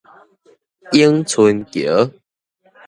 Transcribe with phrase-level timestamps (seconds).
[0.93, 2.09] 永春橋